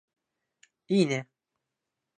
[0.87, 1.29] いいね